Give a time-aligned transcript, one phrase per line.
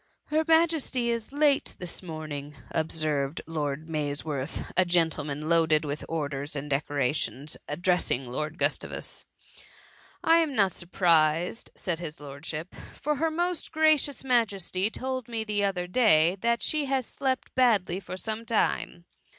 [0.31, 6.55] "Her Majesty is late this morning,'*' observed Lord Mays worth, a gentleman loaded with orders
[6.55, 9.25] and decorations, addressing Lord Gustavus:—"
[10.23, 15.63] I am not surprised," said his lordship," for her most gracious Majesty told me the
[15.63, 19.05] other day, that she has slept badly for some time.''